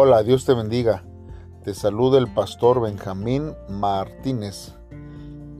Hola, 0.00 0.22
Dios 0.22 0.44
te 0.44 0.54
bendiga. 0.54 1.02
Te 1.64 1.74
saluda 1.74 2.18
el 2.18 2.32
pastor 2.32 2.80
Benjamín 2.80 3.56
Martínez. 3.68 4.76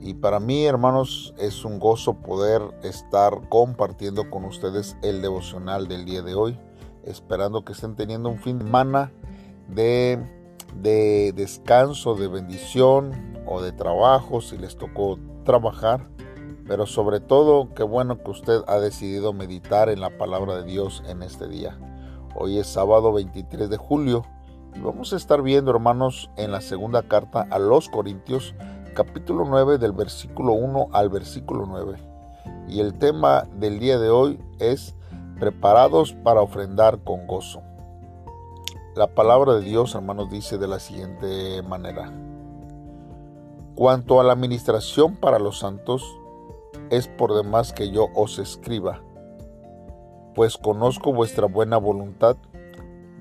Y 0.00 0.14
para 0.14 0.38
mí, 0.38 0.64
hermanos, 0.64 1.34
es 1.38 1.64
un 1.64 1.80
gozo 1.80 2.22
poder 2.22 2.62
estar 2.85 3.48
compartiendo 3.48 4.30
con 4.30 4.45
ustedes 4.45 4.96
el 5.03 5.22
devocional 5.22 5.88
del 5.88 6.05
día 6.05 6.23
de 6.23 6.37
hoy, 6.37 6.56
esperando 7.02 7.64
que 7.64 7.73
estén 7.73 7.96
teniendo 7.96 8.29
un 8.29 8.38
fin 8.38 8.61
de 8.61 8.64
semana 8.66 9.11
de, 9.66 10.20
de 10.77 11.32
descanso, 11.34 12.14
de 12.14 12.29
bendición 12.29 13.41
o 13.45 13.61
de 13.61 13.73
trabajo, 13.73 14.41
si 14.41 14.57
les 14.57 14.77
tocó 14.77 15.18
trabajar. 15.43 16.09
Pero 16.68 16.86
sobre 16.86 17.18
todo, 17.18 17.75
qué 17.75 17.82
bueno 17.82 18.23
que 18.23 18.30
usted 18.30 18.61
ha 18.68 18.79
decidido 18.79 19.32
meditar 19.32 19.89
en 19.89 20.00
la 20.00 20.16
palabra 20.16 20.55
de 20.59 20.62
Dios 20.62 21.02
en 21.09 21.25
este 21.25 21.48
día. 21.48 21.77
Hoy 22.41 22.56
es 22.59 22.69
sábado 22.69 23.12
23 23.12 23.69
de 23.69 23.77
julio 23.78 24.23
y 24.77 24.78
vamos 24.78 25.12
a 25.12 25.16
estar 25.16 25.42
viendo, 25.42 25.73
hermanos, 25.73 26.30
en 26.37 26.52
la 26.52 26.61
segunda 26.61 27.02
carta 27.02 27.48
a 27.51 27.59
los 27.59 27.88
Corintios, 27.88 28.55
capítulo 28.95 29.45
9 29.45 29.78
del 29.78 29.91
versículo 29.91 30.52
1 30.52 30.91
al 30.92 31.09
versículo 31.09 31.66
9. 31.66 31.98
Y 32.69 32.78
el 32.78 32.95
tema 32.95 33.48
del 33.56 33.80
día 33.80 33.98
de 33.98 34.11
hoy 34.11 34.41
es 34.61 34.95
preparados 35.41 36.12
para 36.12 36.41
ofrendar 36.41 37.02
con 37.02 37.27
gozo. 37.27 37.61
La 38.95 39.09
palabra 39.09 39.55
de 39.55 39.62
Dios, 39.62 39.97
hermanos, 39.97 40.30
dice 40.30 40.59
de 40.59 40.69
la 40.69 40.78
siguiente 40.78 41.61
manera. 41.62 42.12
Cuanto 43.75 44.20
a 44.20 44.23
la 44.23 44.34
administración 44.34 45.16
para 45.16 45.41
los 45.41 45.59
santos, 45.59 46.05
es 46.91 47.09
por 47.09 47.34
demás 47.34 47.73
que 47.73 47.91
yo 47.91 48.06
os 48.14 48.39
escriba 48.39 49.02
pues 50.38 50.56
conozco 50.56 51.12
vuestra 51.12 51.47
buena 51.47 51.78
voluntad, 51.78 52.37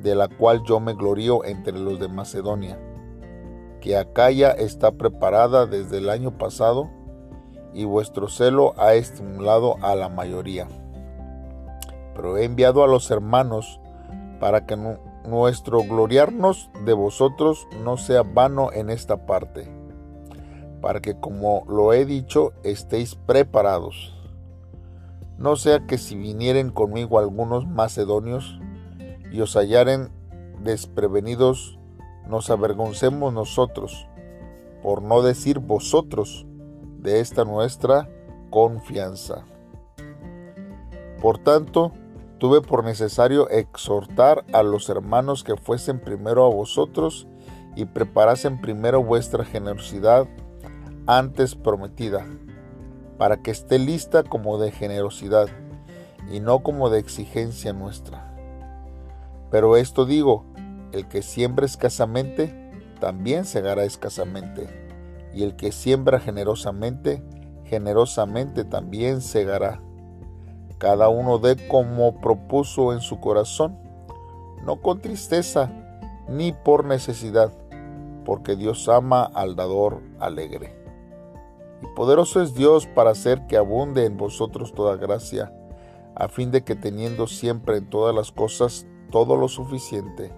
de 0.03 0.13
la 0.13 0.27
cual 0.27 0.61
yo 0.63 0.79
me 0.79 0.93
glorío 0.93 1.43
entre 1.45 1.73
los 1.73 1.99
de 1.99 2.07
Macedonia, 2.07 2.77
que 3.81 3.97
Acaya 3.97 4.51
está 4.51 4.91
preparada 4.91 5.65
desde 5.65 5.97
el 5.97 6.11
año 6.11 6.37
pasado, 6.37 6.91
y 7.73 7.85
vuestro 7.85 8.27
celo 8.27 8.75
ha 8.77 8.93
estimulado 8.93 9.77
a 9.81 9.95
la 9.95 10.09
mayoría. 10.09 10.67
Pero 12.13 12.37
he 12.37 12.43
enviado 12.43 12.83
a 12.83 12.87
los 12.87 13.09
hermanos 13.09 13.81
para 14.39 14.67
que 14.67 14.77
nuestro 15.25 15.81
gloriarnos 15.81 16.69
de 16.85 16.93
vosotros 16.93 17.67
no 17.83 17.97
sea 17.97 18.21
vano 18.21 18.71
en 18.71 18.91
esta 18.91 19.25
parte, 19.25 19.67
para 20.81 21.01
que 21.01 21.19
como 21.19 21.63
lo 21.67 21.93
he 21.93 22.05
dicho 22.05 22.53
estéis 22.63 23.15
preparados 23.15 24.16
no 25.37 25.55
sea 25.55 25.85
que 25.85 25.97
si 25.97 26.15
vinieren 26.15 26.71
conmigo 26.71 27.19
algunos 27.19 27.67
macedonios 27.67 28.59
y 29.31 29.41
os 29.41 29.53
hallaren 29.53 30.09
desprevenidos, 30.63 31.79
nos 32.27 32.49
avergoncemos 32.49 33.33
nosotros, 33.33 34.07
por 34.81 35.01
no 35.01 35.21
decir 35.21 35.59
vosotros, 35.59 36.45
de 36.99 37.19
esta 37.19 37.45
nuestra 37.45 38.09
confianza. 38.49 39.45
Por 41.21 41.37
tanto, 41.37 41.91
tuve 42.39 42.61
por 42.61 42.83
necesario 42.83 43.49
exhortar 43.49 44.43
a 44.53 44.63
los 44.63 44.89
hermanos 44.89 45.43
que 45.43 45.55
fuesen 45.55 45.99
primero 45.99 46.45
a 46.45 46.49
vosotros 46.49 47.27
y 47.75 47.85
preparasen 47.85 48.59
primero 48.59 49.03
vuestra 49.03 49.45
generosidad 49.45 50.27
antes 51.05 51.55
prometida 51.55 52.25
para 53.17 53.37
que 53.37 53.51
esté 53.51 53.79
lista 53.79 54.23
como 54.23 54.57
de 54.57 54.71
generosidad 54.71 55.47
y 56.31 56.39
no 56.39 56.59
como 56.59 56.89
de 56.89 56.99
exigencia 56.99 57.73
nuestra. 57.73 58.33
Pero 59.49 59.77
esto 59.77 60.05
digo, 60.05 60.45
el 60.91 61.07
que 61.07 61.21
siembra 61.21 61.65
escasamente, 61.65 62.53
también 62.99 63.45
segará 63.45 63.83
escasamente, 63.83 64.67
y 65.33 65.43
el 65.43 65.55
que 65.55 65.71
siembra 65.71 66.19
generosamente, 66.19 67.23
generosamente 67.65 68.63
también 68.65 69.21
segará. 69.21 69.81
Cada 70.77 71.09
uno 71.09 71.37
dé 71.37 71.67
como 71.67 72.19
propuso 72.19 72.93
en 72.93 73.01
su 73.01 73.19
corazón, 73.19 73.77
no 74.63 74.81
con 74.81 74.99
tristeza 74.99 75.71
ni 76.27 76.51
por 76.51 76.85
necesidad, 76.85 77.51
porque 78.25 78.55
Dios 78.55 78.89
ama 78.89 79.23
al 79.23 79.55
dador 79.55 80.01
alegre. 80.19 80.86
Y 81.81 81.87
poderoso 81.95 82.41
es 82.41 82.55
Dios 82.55 82.87
para 82.87 83.11
hacer 83.11 83.45
que 83.47 83.57
abunde 83.57 84.05
en 84.05 84.17
vosotros 84.17 84.73
toda 84.73 84.95
gracia, 84.95 85.53
a 86.15 86.27
fin 86.27 86.51
de 86.51 86.63
que 86.63 86.75
teniendo 86.75 87.27
siempre 87.27 87.77
en 87.77 87.89
todas 87.89 88.15
las 88.15 88.31
cosas 88.31 88.87
todo 89.11 89.35
lo 89.35 89.47
suficiente, 89.47 90.31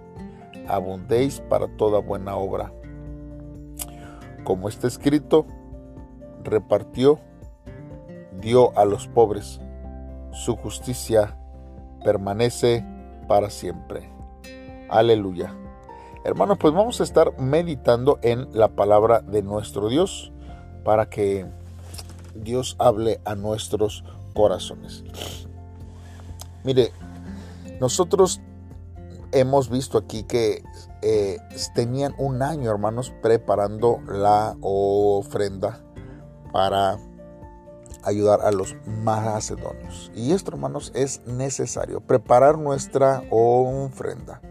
abundéis 0.68 1.40
para 1.40 1.68
toda 1.78 2.00
buena 2.00 2.36
obra. 2.36 2.74
Como 4.44 4.68
está 4.68 4.88
escrito, 4.88 5.46
repartió, 6.44 7.20
dio 8.42 8.78
a 8.78 8.86
los 8.86 9.08
pobres, 9.08 9.62
su 10.32 10.56
justicia 10.58 11.38
permanece 12.04 12.86
para 13.28 13.50
siempre. 13.50 14.10
Aleluya. 14.90 15.54
Hermanos, 16.24 16.58
pues 16.60 16.74
vamos 16.74 17.00
a 17.00 17.04
estar 17.04 17.40
meditando 17.40 18.20
en 18.22 18.48
la 18.52 18.70
palabra 18.70 19.22
de 19.22 19.42
nuestro 19.42 19.88
Dios 19.88 20.34
para 20.84 21.10
que 21.10 21.46
Dios 22.36 22.76
hable 22.80 23.20
a 23.26 23.36
nuestros 23.36 24.04
corazones. 24.34 25.04
Mire, 26.64 26.92
nosotros 27.80 28.42
hemos 29.32 29.70
visto 29.70 29.98
aquí 29.98 30.24
que 30.24 30.64
eh, 31.02 31.38
tenían 31.76 32.14
un 32.18 32.42
año, 32.42 32.70
hermanos, 32.70 33.14
preparando 33.22 34.02
la 34.08 34.56
ofrenda 34.62 35.80
para 36.52 36.98
ayudar 38.04 38.42
a 38.42 38.52
los 38.52 38.76
macedonios. 38.86 40.12
Y 40.16 40.32
esto, 40.32 40.52
hermanos, 40.52 40.92
es 40.96 41.26
necesario, 41.26 42.02
preparar 42.02 42.58
nuestra 42.58 43.24
ofrenda 43.30 44.42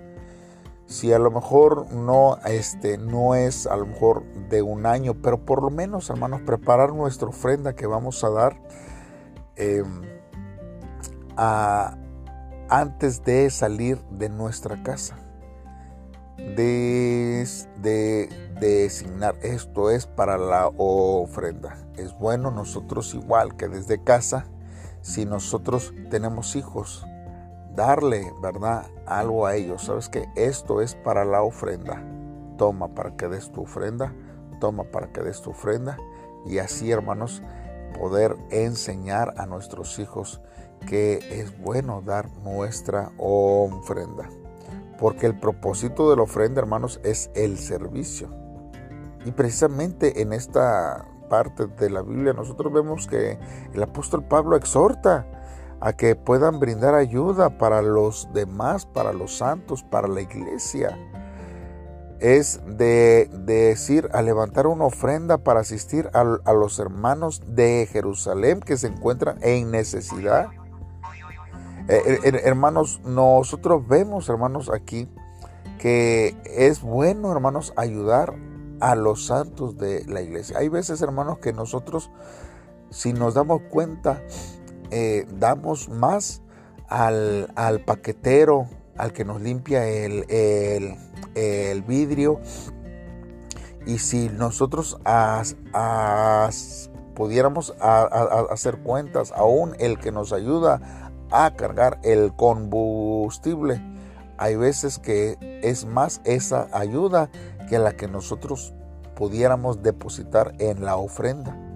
si 0.88 1.12
a 1.12 1.18
lo 1.18 1.30
mejor 1.30 1.92
no, 1.92 2.38
este, 2.46 2.96
no 2.96 3.34
es 3.34 3.66
a 3.66 3.76
lo 3.76 3.84
mejor 3.84 4.24
de 4.48 4.62
un 4.62 4.86
año, 4.86 5.14
pero 5.22 5.44
por 5.44 5.62
lo 5.62 5.68
menos, 5.68 6.08
hermanos, 6.08 6.40
preparar 6.40 6.94
nuestra 6.94 7.28
ofrenda 7.28 7.74
que 7.74 7.86
vamos 7.86 8.24
a 8.24 8.30
dar 8.30 8.58
em, 9.56 10.02
antes 12.70 13.22
de 13.22 13.50
salir 13.50 13.98
de 14.10 14.30
nuestra 14.30 14.82
casa. 14.82 15.18
De, 16.56 17.46
de, 17.82 18.28
designar 18.58 19.36
esto 19.42 19.90
es 19.90 20.06
para 20.06 20.38
la 20.38 20.70
ofrenda. 20.78 21.76
Es 21.96 22.18
bueno 22.18 22.50
nosotros 22.50 23.12
igual 23.12 23.56
que 23.56 23.68
desde 23.68 24.02
casa, 24.02 24.46
si 25.02 25.26
nosotros 25.26 25.92
tenemos 26.10 26.56
hijos, 26.56 27.04
darle, 27.78 28.34
¿verdad? 28.42 28.86
Algo 29.06 29.46
a 29.46 29.54
ellos. 29.54 29.84
Sabes 29.84 30.08
que 30.08 30.28
esto 30.34 30.82
es 30.82 30.96
para 30.96 31.24
la 31.24 31.42
ofrenda. 31.42 32.02
Toma 32.58 32.88
para 32.88 33.16
que 33.16 33.28
des 33.28 33.50
tu 33.52 33.62
ofrenda. 33.62 34.12
Toma 34.60 34.82
para 34.82 35.12
que 35.12 35.22
des 35.22 35.40
tu 35.40 35.50
ofrenda. 35.50 35.96
Y 36.44 36.58
así, 36.58 36.90
hermanos, 36.90 37.40
poder 37.98 38.36
enseñar 38.50 39.32
a 39.38 39.46
nuestros 39.46 39.98
hijos 40.00 40.42
que 40.86 41.20
es 41.30 41.56
bueno 41.60 42.02
dar 42.04 42.28
nuestra 42.42 43.12
ofrenda. 43.16 44.28
Porque 44.98 45.26
el 45.26 45.38
propósito 45.38 46.10
de 46.10 46.16
la 46.16 46.22
ofrenda, 46.22 46.60
hermanos, 46.60 47.00
es 47.04 47.30
el 47.36 47.58
servicio. 47.58 48.28
Y 49.24 49.30
precisamente 49.30 50.20
en 50.20 50.32
esta 50.32 51.06
parte 51.28 51.66
de 51.66 51.90
la 51.90 52.02
Biblia 52.02 52.32
nosotros 52.32 52.72
vemos 52.72 53.06
que 53.06 53.38
el 53.72 53.82
apóstol 53.82 54.24
Pablo 54.24 54.56
exhorta 54.56 55.26
a 55.80 55.92
que 55.92 56.16
puedan 56.16 56.60
brindar 56.60 56.94
ayuda 56.94 57.58
para 57.58 57.82
los 57.82 58.28
demás, 58.32 58.86
para 58.86 59.12
los 59.12 59.36
santos, 59.36 59.82
para 59.82 60.08
la 60.08 60.20
iglesia. 60.20 60.98
Es 62.20 62.60
de, 62.66 63.30
decir, 63.44 64.08
a 64.12 64.22
levantar 64.22 64.66
una 64.66 64.86
ofrenda 64.86 65.38
para 65.38 65.60
asistir 65.60 66.10
a, 66.12 66.52
los 66.52 66.78
hermanos 66.80 67.42
de 67.46 67.88
Jerusalén 67.90 68.60
que 68.60 68.76
se 68.76 68.88
encuentran 68.88 69.38
en 69.42 69.70
necesidad. 69.70 70.48
Eh, 71.88 72.20
eh, 72.24 72.40
hermanos, 72.44 73.00
nosotros 73.04 73.86
vemos, 73.86 74.28
hermanos, 74.28 74.68
aquí 74.68 75.08
que 75.78 76.36
es 76.44 76.82
bueno, 76.82 77.32
hermanos, 77.32 77.72
ayudar 77.76 78.34
a 78.80 78.94
los 78.94 79.26
santos 79.26 79.78
de 79.78 80.04
la 80.06 80.20
iglesia. 80.20 80.58
Hay 80.58 80.68
veces, 80.68 81.00
hermanos, 81.00 81.38
que 81.38 81.52
nosotros, 81.52 82.10
si 82.90 83.12
nos 83.12 83.34
damos 83.34 83.62
cuenta, 83.70 84.20
eh, 84.90 85.26
damos 85.38 85.88
más 85.88 86.42
al, 86.88 87.48
paquetero, 87.84 88.68
al 88.96 89.12
que 89.12 89.24
nos 89.24 89.40
limpia 89.40 89.86
el, 89.86 90.24
el, 91.34 91.82
vidrio. 91.82 92.40
Y 93.86 93.98
si 93.98 94.28
nosotros 94.28 94.98
pudiéramos 97.14 97.74
hacer 97.80 98.78
cuentas, 98.78 99.32
aún 99.32 99.74
el 99.78 99.98
que 99.98 100.12
nos 100.12 100.32
ayuda 100.32 101.10
a 101.30 101.54
cargar 101.54 102.00
el 102.04 102.34
combustible, 102.34 103.82
hay 104.36 104.56
veces 104.56 104.98
que 104.98 105.36
es 105.62 105.84
más 105.84 106.20
esa 106.24 106.68
ayuda 106.72 107.30
que 107.68 107.78
la 107.78 107.92
que 107.92 108.08
nosotros 108.08 108.72
pudiéramos 109.14 109.82
depositar 109.82 110.54
en 110.58 110.84
la 110.84 110.96
ofrenda. 110.96 111.67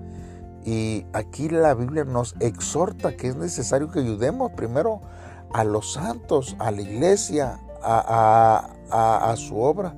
Y 0.64 1.06
aquí 1.12 1.49
la 1.49 1.75
Biblia 1.75 2.05
nos 2.05 2.37
exhorta 2.41 3.17
que 3.17 3.29
es 3.29 3.37
necesario 3.37 3.91
que 3.91 4.00
ayudemos 4.00 4.53
primero 4.53 5.00
a 5.53 5.64
los 5.64 5.93
santos, 5.93 6.56
a 6.59 6.70
la 6.70 6.82
iglesia, 6.82 7.61
a, 7.82 9.35
su 9.37 9.61
obra. 9.61 9.94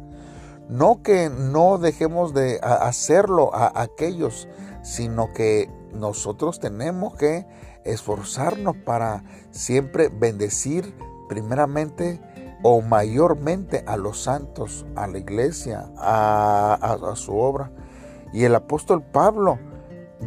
No 0.69 1.03
que 1.03 1.29
no 1.29 1.79
dejemos 1.79 2.33
de 2.33 2.59
hacerlo 2.63 3.55
a 3.55 3.83
aquellos, 3.83 4.49
sino 4.83 5.33
que 5.35 5.71
nosotros 5.93 6.59
tenemos 6.61 7.15
que 7.15 7.47
esforzarnos 7.85 8.77
para 8.77 9.23
siempre 9.51 10.09
bendecir 10.09 10.95
primeramente 11.29 12.21
o 12.63 12.81
mayormente 12.81 13.85
a 13.87 13.99
los 13.99 14.23
santos, 14.23 14.87
a 14.97 15.07
la 15.07 15.19
iglesia, 15.19 15.91
a, 15.99 16.99
su 17.15 17.37
obra. 17.37 17.71
Y 18.33 18.45
el 18.45 18.55
apóstol 18.55 19.03
Pablo 19.03 19.59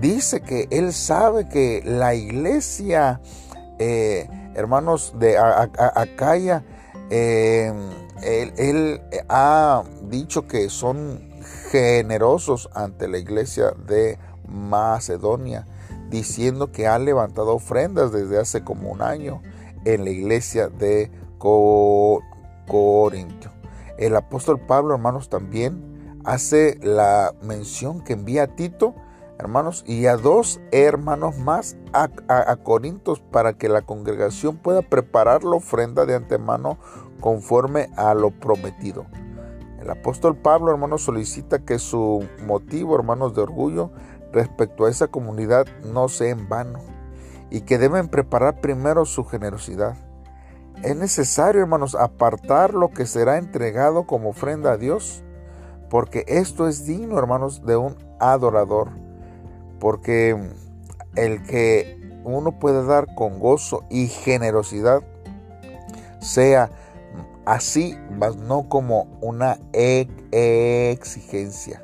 dice 0.01 0.41
que 0.41 0.67
él 0.71 0.93
sabe 0.93 1.47
que 1.49 1.81
la 1.85 2.15
iglesia, 2.15 3.21
eh, 3.79 4.27
hermanos 4.55 5.13
de 5.19 5.37
Acaya, 5.37 6.63
eh, 7.09 7.73
él, 8.23 8.53
él, 8.57 9.01
ha 9.29 9.83
dicho 10.03 10.47
que 10.47 10.69
son 10.69 11.21
generosos 11.71 12.69
ante 12.73 13.07
la 13.07 13.17
iglesia 13.17 13.73
de 13.87 14.17
Macedonia, 14.47 15.65
diciendo 16.09 16.71
que 16.71 16.87
ha 16.87 16.99
levantado 16.99 17.55
ofrendas 17.55 18.11
desde 18.11 18.39
hace 18.39 18.63
como 18.63 18.89
un 18.89 19.01
año 19.01 19.41
en 19.85 20.03
la 20.03 20.09
iglesia 20.09 20.69
de 20.69 21.11
Corintio. 21.37 23.51
El 23.97 24.15
apóstol 24.15 24.59
Pablo, 24.59 24.93
hermanos, 24.93 25.29
también 25.29 26.19
hace 26.23 26.77
la 26.81 27.33
mención 27.41 28.03
que 28.03 28.13
envía 28.13 28.43
a 28.43 28.47
Tito, 28.47 28.95
hermanos, 29.39 29.83
y 29.87 30.07
a 30.07 30.17
dos 30.17 30.59
hermanos 30.71 31.37
más 31.37 31.77
a, 31.93 32.09
a, 32.27 32.55
Corintios 32.57 33.19
para 33.19 33.53
que 33.53 33.69
la 33.69 33.81
congregación 33.81 34.57
pueda 34.57 34.81
preparar 34.81 35.43
la 35.43 35.57
ofrenda 35.57 36.05
de 36.05 36.15
antemano 36.15 36.77
conforme 37.19 37.89
a 37.95 38.13
lo 38.13 38.31
prometido. 38.31 39.05
El 39.79 39.89
apóstol 39.89 40.35
Pablo, 40.35 40.71
hermanos, 40.71 41.03
solicita 41.03 41.59
que 41.59 41.79
su 41.79 42.27
motivo, 42.45 42.95
hermanos, 42.95 43.35
de 43.35 43.41
orgullo 43.41 43.91
respecto 44.33 44.85
a 44.85 44.89
esa 44.89 45.07
comunidad 45.07 45.67
no 45.85 46.09
sea 46.09 46.29
en 46.29 46.49
vano 46.49 46.79
y 47.49 47.61
que 47.61 47.77
deben 47.77 48.09
preparar 48.09 48.59
primero 48.59 49.05
su 49.05 49.23
generosidad. 49.23 49.95
Es 50.83 50.95
necesario, 50.95 51.61
hermanos, 51.61 51.95
apartar 51.95 52.73
lo 52.73 52.89
que 52.89 53.05
será 53.05 53.37
entregado 53.37 54.05
como 54.05 54.29
ofrenda 54.29 54.73
a 54.73 54.77
Dios, 54.77 55.23
porque 55.89 56.25
esto 56.27 56.67
es 56.67 56.85
digno, 56.85 57.17
hermanos, 57.17 57.65
de 57.65 57.77
un 57.77 57.95
adorador, 58.19 58.89
porque 59.79 60.35
el 61.15 61.43
que 61.43 61.99
uno 62.23 62.59
puede 62.59 62.85
dar 62.85 63.13
con 63.15 63.39
gozo 63.39 63.83
y 63.89 64.07
generosidad 64.07 65.01
sea 66.19 66.69
así, 67.45 67.97
mas 68.11 68.35
no 68.35 68.67
como 68.69 69.07
una 69.21 69.59
exigencia. 70.31 71.83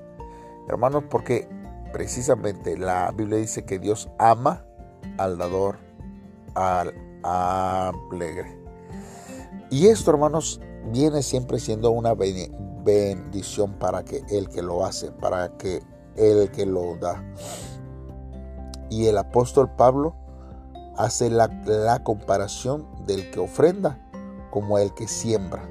Hermanos, 0.67 1.05
porque 1.09 1.47
precisamente 1.91 2.77
la 2.77 3.11
Biblia 3.11 3.37
dice 3.37 3.65
que 3.65 3.79
Dios 3.79 4.09
ama 4.17 4.65
al 5.17 5.37
dador, 5.37 5.77
al 6.55 6.93
alegre. 7.23 8.57
Y 9.69 9.87
esto, 9.87 10.11
hermanos, 10.11 10.59
viene 10.91 11.23
siempre 11.23 11.59
siendo 11.59 11.91
una 11.91 12.13
bendición 12.13 13.79
para 13.79 14.03
que 14.03 14.21
el 14.29 14.49
que 14.49 14.61
lo 14.61 14.85
hace, 14.85 15.11
para 15.11 15.57
que 15.57 15.81
el 16.15 16.51
que 16.51 16.65
lo 16.65 16.97
da. 16.97 17.23
Y 18.89 19.07
el 19.07 19.17
apóstol 19.17 19.69
Pablo 19.75 20.15
hace 20.97 21.29
la, 21.29 21.49
comparación 22.03 22.87
del 23.05 23.31
que 23.31 23.39
ofrenda 23.39 23.99
como 24.51 24.77
el 24.77 24.93
que 24.93 25.07
siembra. 25.07 25.63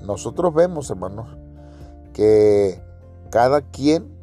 Nosotros 0.00 0.54
vemos, 0.54 0.90
hermanos, 0.90 1.36
que 2.14 2.82
cada 3.30 3.60
quien 3.60 4.18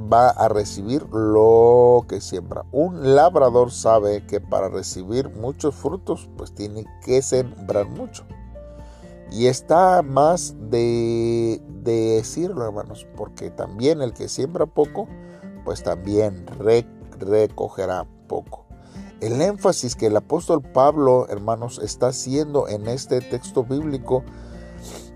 va 0.00 0.30
a 0.30 0.48
recibir 0.48 1.06
lo 1.10 2.06
que 2.08 2.20
siembra. 2.20 2.64
Un 2.72 3.14
labrador 3.14 3.70
sabe 3.70 4.26
que 4.26 4.40
para 4.40 4.68
recibir 4.68 5.28
muchos 5.28 5.74
frutos, 5.74 6.28
pues 6.38 6.54
tiene 6.54 6.86
que 7.04 7.20
sembrar 7.20 7.86
mucho. 7.86 8.24
Y 9.30 9.46
está 9.46 10.02
más 10.02 10.54
de, 10.70 11.62
decirlo, 11.82 12.64
hermanos, 12.64 13.06
porque 13.16 13.50
también 13.50 14.02
el 14.02 14.12
que 14.12 14.28
siembra 14.28 14.66
poco, 14.66 15.08
pues 15.70 15.84
también 15.84 16.46
recogerá 17.20 18.04
poco. 18.26 18.66
El 19.20 19.40
énfasis 19.40 19.94
que 19.94 20.06
el 20.06 20.16
apóstol 20.16 20.62
Pablo, 20.62 21.28
hermanos, 21.28 21.80
está 21.80 22.08
haciendo 22.08 22.66
en 22.66 22.88
este 22.88 23.20
texto 23.20 23.62
bíblico, 23.62 24.24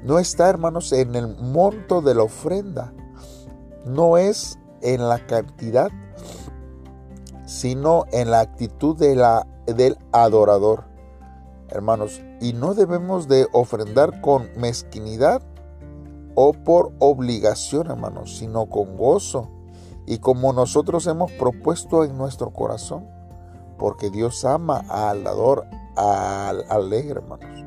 no 0.05 0.21
está, 0.21 0.49
hermanos, 0.49 0.93
en 0.93 1.17
el 1.17 1.27
monto 1.27 2.03
de 2.03 2.15
la 2.15 2.23
ofrenda. 2.23 2.93
No 3.85 4.17
es 4.17 4.61
en 4.81 5.09
la 5.09 5.27
cantidad, 5.27 5.91
sino 7.47 8.05
en 8.13 8.31
la 8.31 8.39
actitud 8.39 8.97
de 8.97 9.17
la, 9.17 9.49
del 9.67 9.99
adorador. 10.13 10.85
Hermanos, 11.69 12.23
y 12.41 12.53
no 12.53 12.75
debemos 12.75 13.27
de 13.27 13.49
ofrendar 13.51 14.21
con 14.21 14.51
mezquinidad 14.57 15.43
o 16.37 16.53
por 16.53 16.93
obligación, 17.01 17.91
hermanos, 17.91 18.37
sino 18.39 18.67
con 18.67 18.97
gozo 18.97 19.51
y 20.07 20.19
como 20.19 20.53
nosotros 20.53 21.07
hemos 21.07 21.33
propuesto 21.33 22.05
en 22.05 22.17
nuestro 22.17 22.51
corazón, 22.51 23.07
porque 23.79 24.11
Dios 24.11 24.45
ama 24.45 24.85
al 24.89 25.25
dador, 25.25 25.67
al 25.97 26.65
alegre, 26.71 27.21
hermanos. 27.21 27.65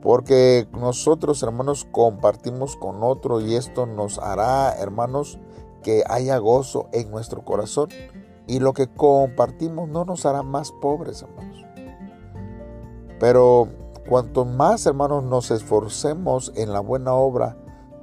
Porque 0.00 0.68
nosotros, 0.72 1.42
hermanos, 1.42 1.86
compartimos 1.90 2.76
con 2.76 3.02
otro 3.02 3.40
y 3.40 3.56
esto 3.56 3.86
nos 3.86 4.18
hará, 4.18 4.72
hermanos, 4.78 5.38
que 5.82 6.04
haya 6.08 6.38
gozo 6.38 6.88
en 6.92 7.10
nuestro 7.10 7.44
corazón 7.44 7.88
y 8.46 8.60
lo 8.60 8.72
que 8.72 8.88
compartimos 8.88 9.88
no 9.88 10.04
nos 10.04 10.24
hará 10.24 10.42
más 10.42 10.72
pobres, 10.72 11.22
hermanos. 11.22 11.64
Pero 13.18 13.68
cuanto 14.08 14.44
más, 14.44 14.86
hermanos, 14.86 15.24
nos 15.24 15.50
esforcemos 15.50 16.52
en 16.56 16.72
la 16.72 16.80
buena 16.80 17.12
obra, 17.14 17.56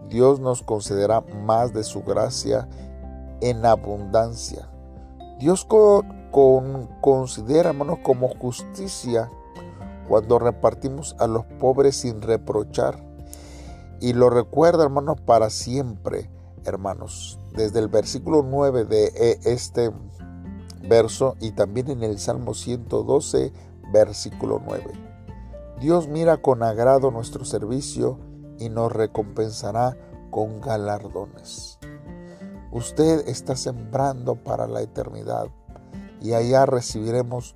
Dios 0.09 0.39
nos 0.39 0.61
concederá 0.61 1.21
más 1.45 1.73
de 1.73 1.83
su 1.83 2.03
gracia 2.03 2.67
en 3.41 3.65
abundancia. 3.65 4.69
Dios 5.39 5.65
con, 5.65 6.87
considera, 7.01 7.69
hermanos, 7.69 7.99
como 8.03 8.29
justicia 8.29 9.29
cuando 10.07 10.39
repartimos 10.39 11.15
a 11.19 11.27
los 11.27 11.45
pobres 11.59 11.95
sin 11.95 12.21
reprochar. 12.21 13.03
Y 14.01 14.13
lo 14.13 14.29
recuerda, 14.29 14.83
hermanos, 14.83 15.19
para 15.21 15.49
siempre, 15.49 16.29
hermanos 16.65 17.39
desde 17.55 17.79
el 17.79 17.87
versículo 17.87 18.43
9 18.43 18.85
de 18.85 19.05
eh, 19.15 19.39
este 19.45 19.91
verso 20.87 21.35
y 21.39 21.51
también 21.51 21.89
en 21.89 22.03
el 22.03 22.19
Salmo 22.19 22.53
112, 22.53 23.51
versículo 23.91 24.61
9. 24.63 24.83
Dios 25.79 26.07
mira 26.07 26.37
con 26.37 26.63
agrado 26.63 27.11
nuestro 27.11 27.45
servicio 27.45 28.19
y 28.59 28.69
nos 28.69 28.91
recompensará 28.91 29.97
con 30.31 30.61
galardones. 30.61 31.79
Usted 32.75 33.29
está 33.29 33.55
sembrando 33.55 34.35
para 34.35 34.67
la 34.67 34.81
eternidad 34.81 35.47
y 36.19 36.33
allá 36.33 36.65
recibiremos 36.65 37.55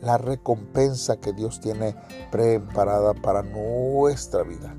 la 0.00 0.18
recompensa 0.18 1.18
que 1.18 1.32
Dios 1.32 1.60
tiene 1.60 1.94
preparada 2.32 3.14
para 3.14 3.44
nuestra 3.44 4.42
vida. 4.42 4.74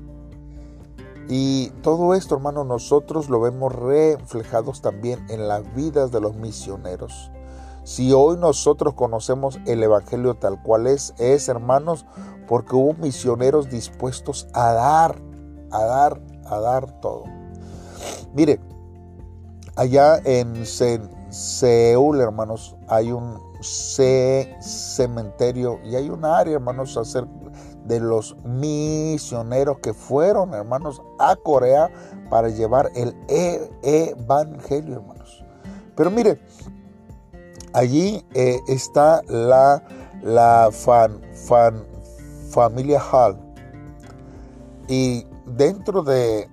Y 1.26 1.70
todo 1.80 2.12
esto, 2.12 2.34
hermano, 2.34 2.64
nosotros 2.64 3.30
lo 3.30 3.40
vemos 3.40 3.74
reflejados 3.74 4.82
también 4.82 5.24
en 5.30 5.48
las 5.48 5.74
vidas 5.74 6.12
de 6.12 6.20
los 6.20 6.36
misioneros. 6.36 7.30
Si 7.82 8.12
hoy 8.12 8.36
nosotros 8.36 8.92
conocemos 8.92 9.58
el 9.64 9.82
Evangelio 9.82 10.34
tal 10.34 10.62
cual 10.62 10.86
es, 10.86 11.14
es, 11.16 11.48
hermanos, 11.48 12.04
porque 12.46 12.76
hubo 12.76 12.92
misioneros 12.92 13.70
dispuestos 13.70 14.48
a 14.52 14.70
dar, 14.70 15.22
a 15.70 15.82
dar, 15.82 16.20
a 16.44 16.60
dar 16.60 17.00
todo. 17.00 17.24
Mire, 18.34 18.60
allá 19.78 20.20
en 20.24 20.66
Seúl, 21.30 22.20
hermanos, 22.20 22.76
hay 22.88 23.12
un 23.12 23.38
cementerio 24.60 25.78
y 25.84 25.94
hay 25.94 26.10
un 26.10 26.24
área, 26.24 26.54
hermanos, 26.54 26.96
hacer 26.96 27.26
de 27.84 28.00
los 28.00 28.36
misioneros 28.44 29.78
que 29.78 29.94
fueron, 29.94 30.52
hermanos, 30.52 31.00
a 31.18 31.36
Corea 31.36 31.90
para 32.28 32.48
llevar 32.48 32.90
el 32.94 33.16
e-, 33.28 33.70
evangelio, 33.82 34.96
hermanos. 34.96 35.44
Pero 35.96 36.10
mire, 36.10 36.40
allí 37.72 38.26
eh, 38.34 38.58
está 38.66 39.22
la, 39.28 39.82
la 40.22 40.70
familia 42.50 43.00
Hall. 43.00 43.38
Y 44.88 45.26
dentro 45.56 46.02
de, 46.02 46.48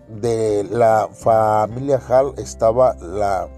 la 0.71 1.09
familia 1.11 1.99
Hall 2.07 2.33
estaba 2.37 2.95
la, 2.95 3.49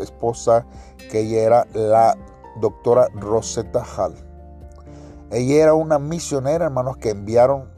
esposa 0.00 0.66
que 1.10 1.20
ella 1.20 1.42
era 1.42 1.66
la 1.74 2.16
doctora 2.60 3.08
Rosetta 3.14 3.84
Hall. 3.84 4.14
Ella 5.30 5.62
era 5.62 5.74
una 5.74 5.98
misionera, 5.98 6.64
hermanos, 6.66 6.96
que 6.96 7.10
enviaron 7.10 7.76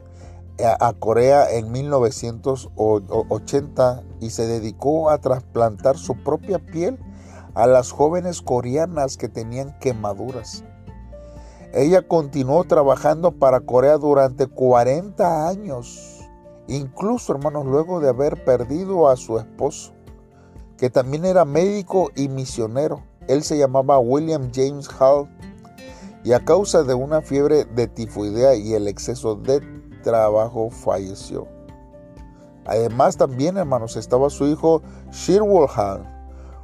a 0.79 0.93
Corea 0.93 1.51
en 1.51 1.71
1980 1.71 4.03
y 4.19 4.29
se 4.29 4.45
dedicó 4.47 5.09
a 5.09 5.17
trasplantar 5.17 5.97
su 5.97 6.15
propia 6.23 6.59
piel 6.59 6.99
a 7.53 7.67
las 7.67 7.91
jóvenes 7.91 8.41
coreanas 8.41 9.17
que 9.17 9.27
tenían 9.27 9.77
quemaduras. 9.79 10.63
Ella 11.73 12.01
continuó 12.01 12.65
trabajando 12.65 13.31
para 13.31 13.61
Corea 13.61 13.97
durante 13.97 14.47
40 14.47 15.47
años, 15.47 16.19
incluso 16.67 17.31
hermanos, 17.31 17.65
luego 17.65 18.01
de 18.01 18.09
haber 18.09 18.43
perdido 18.43 19.07
a 19.07 19.15
su 19.15 19.39
esposo, 19.39 19.93
que 20.77 20.89
también 20.89 21.23
era 21.23 21.45
médico 21.45 22.09
y 22.13 22.27
misionero. 22.27 23.03
Él 23.29 23.43
se 23.43 23.57
llamaba 23.57 23.99
William 23.99 24.51
James 24.53 24.89
Hall 24.99 25.29
y 26.25 26.33
a 26.33 26.43
causa 26.43 26.83
de 26.83 26.93
una 26.93 27.21
fiebre 27.21 27.63
de 27.63 27.87
tifoidea 27.87 28.55
y 28.55 28.73
el 28.73 28.89
exceso 28.89 29.35
de 29.35 29.61
trabajo 30.03 30.69
falleció. 30.69 31.47
Además 32.65 33.15
también, 33.15 33.55
hermanos, 33.55 33.95
estaba 33.95 34.29
su 34.29 34.45
hijo 34.45 34.81
Shirwell 35.11 35.69
Hall. 35.75 36.20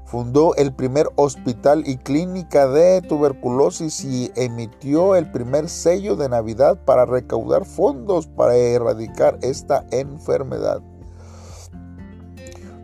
Fundó 0.08 0.56
el 0.56 0.74
primer 0.74 1.10
hospital 1.18 1.84
y 1.86 1.98
clínica 1.98 2.66
de 2.66 3.02
tuberculosis 3.02 4.06
y 4.06 4.32
emitió 4.36 5.16
el 5.16 5.30
primer 5.30 5.68
sello 5.68 6.16
de 6.16 6.30
Navidad 6.30 6.80
para 6.86 7.06
recaudar 7.06 7.66
fondos 7.66 8.26
para 8.26 8.56
erradicar 8.56 9.38
esta 9.42 9.86
enfermedad. 9.92 10.82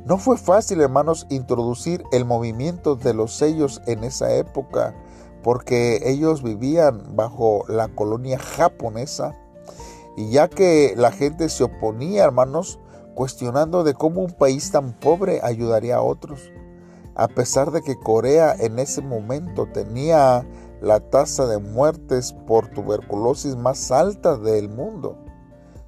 No 0.06 0.18
fue 0.18 0.36
fácil, 0.38 0.82
hermanos, 0.82 1.26
introducir 1.30 2.04
el 2.12 2.26
movimiento 2.26 2.98
de 2.98 3.14
los 3.14 3.34
sellos 3.34 3.82
en 3.88 4.04
esa 4.04 4.34
época, 4.36 4.94
porque 5.44 6.02
ellos 6.04 6.44
vivían 6.44 7.16
bajo 7.16 7.64
la 7.70 7.88
colonia 7.88 8.38
japonesa 8.38 9.34
y 10.18 10.30
ya 10.30 10.50
que 10.50 10.94
la 10.98 11.12
gente 11.12 11.48
se 11.48 11.64
oponía, 11.64 12.26
hermanos, 12.26 12.80
cuestionando 13.16 13.86
de 13.86 13.94
cómo 13.94 14.20
un 14.20 14.34
país 14.34 14.72
tan 14.72 14.92
pobre 14.92 15.40
ayudaría 15.42 15.96
a 15.96 16.02
otros, 16.02 16.52
a 17.16 17.28
pesar 17.28 17.72
de 17.72 17.82
que 17.82 18.00
Corea 18.00 18.56
en 18.58 18.80
ese 18.80 19.02
momento 19.02 19.68
tenía 19.72 20.46
la 20.82 21.00
tasa 21.00 21.46
de 21.48 21.60
muertes 21.60 22.34
por 22.48 22.68
tuberculosis 22.70 23.56
más 23.56 23.92
alta 23.92 24.38
del 24.38 24.70
mundo. 24.70 25.18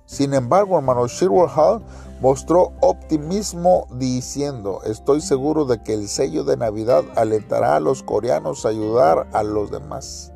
Sin 0.05 0.33
embargo, 0.33 0.77
hermano 0.77 1.07
Shirwell 1.07 1.49
Hall 1.55 1.83
mostró 2.21 2.73
optimismo 2.81 3.87
diciendo, 3.97 4.81
estoy 4.85 5.19
seguro 5.19 5.65
de 5.65 5.81
que 5.81 5.93
el 5.93 6.07
sello 6.07 6.43
de 6.43 6.57
Navidad 6.57 7.03
alentará 7.15 7.75
a 7.75 7.79
los 7.79 8.03
coreanos 8.03 8.65
a 8.65 8.69
ayudar 8.69 9.27
a 9.33 9.43
los 9.43 9.71
demás. 9.71 10.31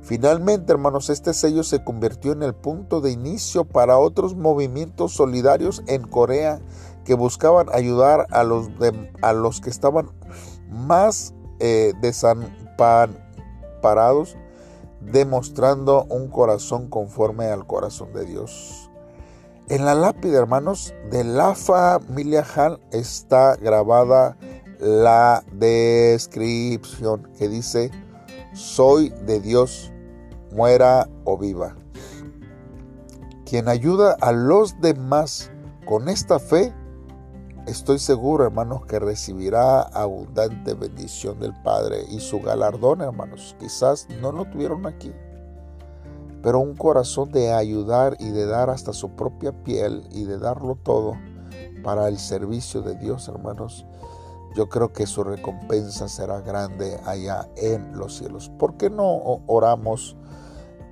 Finalmente, 0.00 0.72
hermanos, 0.72 1.10
este 1.10 1.34
sello 1.34 1.62
se 1.62 1.84
convirtió 1.84 2.32
en 2.32 2.42
el 2.42 2.54
punto 2.54 3.02
de 3.02 3.10
inicio 3.10 3.66
para 3.66 3.98
otros 3.98 4.34
movimientos 4.34 5.12
solidarios 5.12 5.82
en 5.86 6.00
Corea 6.02 6.60
que 7.08 7.14
buscaban 7.14 7.68
ayudar 7.72 8.26
a 8.32 8.44
los, 8.44 8.68
a 9.22 9.32
los 9.32 9.62
que 9.62 9.70
estaban 9.70 10.10
más 10.68 11.32
eh, 11.58 11.94
desamparados, 12.02 13.16
demostrando 15.00 16.04
un 16.10 16.28
corazón 16.28 16.90
conforme 16.90 17.46
al 17.46 17.66
corazón 17.66 18.12
de 18.12 18.26
Dios. 18.26 18.90
En 19.70 19.86
la 19.86 19.94
lápida, 19.94 20.38
hermanos, 20.38 20.92
de 21.10 21.24
la 21.24 21.54
familia 21.54 22.44
Hall 22.44 22.78
está 22.92 23.56
grabada 23.56 24.36
la 24.78 25.42
descripción 25.52 27.26
que 27.38 27.48
dice, 27.48 27.90
soy 28.52 29.08
de 29.24 29.40
Dios 29.40 29.94
muera 30.52 31.08
o 31.24 31.38
viva. 31.38 31.74
Quien 33.46 33.66
ayuda 33.66 34.14
a 34.20 34.30
los 34.32 34.78
demás 34.82 35.50
con 35.86 36.10
esta 36.10 36.38
fe, 36.38 36.74
estoy 37.68 37.98
seguro, 37.98 38.44
hermanos, 38.44 38.84
que 38.86 38.98
recibirá 38.98 39.82
abundante 39.82 40.74
bendición 40.74 41.38
del 41.38 41.54
Padre 41.62 42.04
y 42.08 42.20
su 42.20 42.40
galardón, 42.40 43.00
hermanos. 43.00 43.56
Quizás 43.60 44.08
no 44.20 44.32
lo 44.32 44.44
tuvieron 44.46 44.86
aquí, 44.86 45.12
pero 46.42 46.58
un 46.60 46.76
corazón 46.76 47.30
de 47.30 47.52
ayudar 47.52 48.16
y 48.18 48.30
de 48.30 48.46
dar 48.46 48.70
hasta 48.70 48.92
su 48.92 49.10
propia 49.10 49.52
piel 49.64 50.06
y 50.10 50.24
de 50.24 50.38
darlo 50.38 50.76
todo 50.82 51.14
para 51.82 52.08
el 52.08 52.18
servicio 52.18 52.82
de 52.82 52.94
Dios, 52.96 53.28
hermanos. 53.28 53.86
Yo 54.56 54.68
creo 54.68 54.92
que 54.92 55.06
su 55.06 55.22
recompensa 55.22 56.08
será 56.08 56.40
grande 56.40 56.98
allá 57.04 57.48
en 57.56 57.96
los 57.96 58.16
cielos. 58.16 58.50
¿Por 58.58 58.76
qué 58.76 58.90
no 58.90 59.42
oramos? 59.46 60.16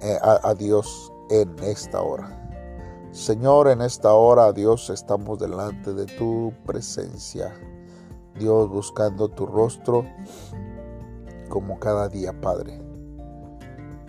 Eh, 0.03 0.19
a, 0.21 0.53
Dios 0.53 1.11
en 1.31 1.57
esta 1.63 2.03
hora. 2.03 2.46
Señor, 3.17 3.69
en 3.69 3.81
esta 3.81 4.13
hora, 4.13 4.53
Dios, 4.53 4.91
estamos 4.91 5.39
delante 5.39 5.95
de 5.95 6.05
tu 6.05 6.53
presencia. 6.67 7.51
Dios, 8.39 8.69
buscando 8.69 9.31
tu 9.31 9.47
rostro 9.47 10.05
como 11.49 11.81
cada 11.81 12.11
día, 12.11 12.39
Padre. 12.39 12.79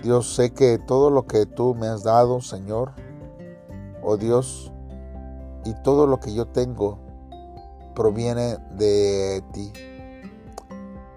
Dios, 0.03 0.35
sé 0.35 0.53
que 0.53 0.77
todo 0.77 1.09
lo 1.09 1.25
que 1.25 1.45
tú 1.45 1.73
me 1.73 1.87
has 1.87 2.03
dado, 2.03 2.41
Señor, 2.41 2.91
oh 4.03 4.17
Dios, 4.17 4.73
y 5.63 5.73
todo 5.83 6.05
lo 6.05 6.19
que 6.19 6.33
yo 6.33 6.45
tengo 6.47 6.99
proviene 7.95 8.57
de 8.71 9.41
ti. 9.53 9.71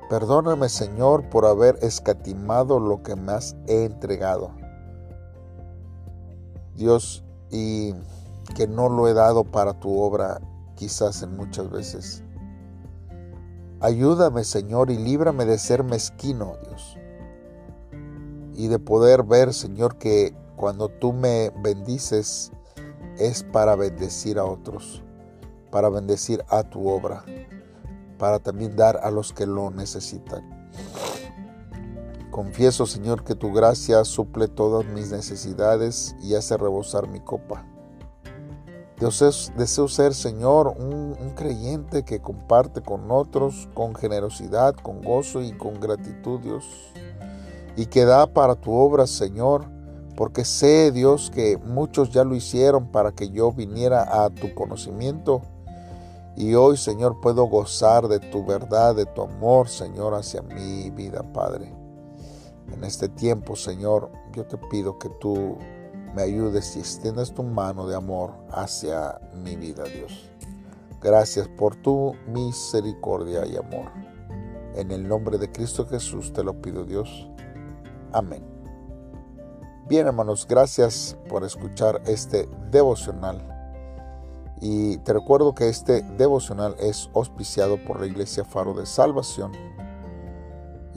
Perdóname, 0.09 0.69
Señor, 0.69 1.29
por 1.29 1.45
haber 1.45 1.77
escatimado 1.83 2.79
lo 2.79 3.03
que 3.03 3.17
me 3.17 3.33
has 3.33 3.57
entregado. 3.67 4.53
Dios, 6.77 7.25
y 7.51 7.95
que 8.55 8.67
no 8.67 8.89
lo 8.89 9.09
he 9.09 9.15
dado 9.15 9.45
para 9.45 9.75
tu 9.75 10.01
obra 10.01 10.41
quizás 10.75 11.23
en 11.23 11.37
muchas 11.37 11.71
veces. 11.71 12.23
Ayúdame, 13.81 14.45
Señor, 14.45 14.91
y 14.91 14.99
líbrame 14.99 15.45
de 15.45 15.59
ser 15.59 15.85
mezquino, 15.85 16.57
Dios. 16.67 16.97
Y 18.55 18.69
de 18.69 18.79
poder 18.79 19.23
ver, 19.23 19.55
Señor, 19.55 19.97
que 19.97 20.35
cuando 20.57 20.89
tú 20.89 21.15
me 21.15 21.51
bendices 21.63 22.53
es 23.19 23.43
para 23.43 23.77
bendecir 23.77 24.39
a 24.39 24.45
otros, 24.45 25.03
para 25.71 25.89
bendecir 25.89 26.45
a 26.49 26.63
tu 26.63 26.89
obra, 26.89 27.25
para 28.19 28.39
también 28.39 28.77
dar 28.77 28.99
a 29.03 29.11
los 29.11 29.33
que 29.33 29.47
lo 29.47 29.71
necesitan. 29.71 30.71
Confieso, 32.41 32.87
Señor, 32.87 33.23
que 33.23 33.35
tu 33.35 33.53
gracia 33.53 34.03
suple 34.03 34.49
todas 34.49 34.87
mis 34.87 35.13
necesidades 35.13 36.17
y 36.23 36.37
hace 36.37 36.57
rebosar 36.57 37.07
mi 37.07 37.21
copa. 37.21 37.67
Deseo, 38.99 39.89
ser, 39.89 40.15
Señor, 40.15 40.69
un, 40.69 41.15
un 41.21 41.35
creyente 41.35 42.03
que 42.03 42.23
comparte 42.23 42.81
con 42.81 43.11
otros 43.11 43.69
con 43.75 43.95
generosidad, 43.95 44.75
con 44.75 45.03
gozo 45.03 45.43
y 45.43 45.53
con 45.53 45.81
gratitud, 45.81 46.41
Dios. 46.41 46.65
Y 47.77 47.85
que 47.85 48.07
da 48.07 48.27
para 48.27 48.55
tu 48.55 48.73
obra, 48.73 49.07
Señor, 49.07 49.67
porque 50.17 50.47
sé, 50.47 50.93
Dios, 50.93 51.31
que 51.31 51.59
muchos 51.59 52.09
ya 52.09 52.25
lo 52.25 52.35
hicieron 52.35 52.91
para 52.91 53.13
que 53.13 53.29
yo 53.29 53.53
viniera 53.53 54.25
a 54.25 54.31
tu 54.31 54.55
conocimiento. 54.55 55.43
Y 56.39 56.55
hoy, 56.55 56.79
Señor, 56.79 57.21
puedo 57.21 57.45
gozar 57.45 58.09
de 58.09 58.19
tu 58.19 58.47
verdad, 58.47 58.95
de 58.95 59.05
tu 59.05 59.21
amor, 59.21 59.69
Señor, 59.69 60.15
hacia 60.15 60.41
mi 60.41 60.89
vida, 60.89 61.23
Padre. 61.35 61.80
En 62.73 62.85
este 62.85 63.09
tiempo, 63.09 63.57
Señor, 63.57 64.11
yo 64.33 64.47
te 64.47 64.57
pido 64.57 64.99
que 64.99 65.09
tú 65.21 65.59
me 66.15 66.23
ayudes 66.23 66.77
y 66.77 66.81
extiendas 66.81 67.33
tu 67.33 67.43
mano 67.43 67.87
de 67.87 67.97
amor 67.97 68.33
hacia 68.51 69.21
mi 69.45 69.57
vida, 69.57 69.85
Dios. 69.85 70.31
Gracias 71.01 71.49
por 71.49 71.77
tu 71.77 72.15
misericordia 72.27 73.47
y 73.47 73.57
amor. 73.57 73.91
En 74.75 74.91
el 74.91 75.07
nombre 75.09 75.39
de 75.39 75.51
Cristo 75.51 75.87
Jesús 75.87 76.33
te 76.33 76.45
lo 76.45 76.61
pido, 76.61 76.85
Dios. 76.85 77.29
Amén. 78.13 78.45
Bien, 79.89 80.07
hermanos, 80.07 80.47
gracias 80.49 81.17
por 81.29 81.45
escuchar 81.45 82.01
este 82.07 82.49
devocional. 82.71 83.47
Y 84.61 84.99
te 84.99 85.13
recuerdo 85.15 85.55
que 85.55 85.69
este 85.69 86.03
devocional 86.03 86.77
es 86.79 87.11
auspiciado 87.15 87.83
por 87.85 87.99
la 87.99 88.07
Iglesia 88.07 88.45
Faro 88.45 88.75
de 88.75 88.87
Salvación 88.87 89.53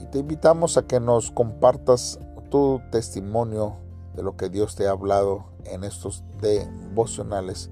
te 0.06 0.18
invitamos 0.18 0.76
a 0.76 0.86
que 0.86 1.00
nos 1.00 1.30
compartas 1.30 2.18
tu 2.50 2.80
testimonio 2.90 3.76
de 4.14 4.22
lo 4.22 4.36
que 4.36 4.48
Dios 4.48 4.76
te 4.76 4.86
ha 4.86 4.92
hablado 4.92 5.46
en 5.64 5.84
estos 5.84 6.22
devocionales. 6.40 7.70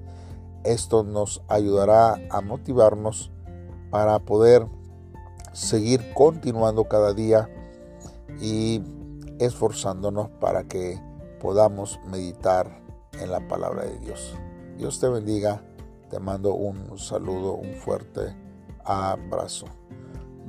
Esto 0.63 1.03
nos 1.03 1.41
ayudará 1.47 2.19
a 2.29 2.41
motivarnos 2.41 3.31
para 3.91 4.19
poder 4.19 4.65
seguir 5.53 6.13
continuando 6.13 6.85
cada 6.85 7.13
día 7.13 7.49
y 8.41 8.81
esforzándonos 9.39 10.29
para 10.39 10.63
que 10.63 10.99
podamos 11.39 11.99
meditar 12.09 12.81
en 13.19 13.31
la 13.31 13.47
palabra 13.47 13.83
de 13.83 13.99
Dios. 13.99 14.35
Dios 14.77 14.99
te 14.99 15.07
bendiga, 15.07 15.63
te 16.09 16.19
mando 16.19 16.55
un 16.55 16.97
saludo, 16.97 17.53
un 17.53 17.73
fuerte 17.75 18.35
abrazo. 18.83 19.67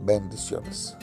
Bendiciones. 0.04 0.96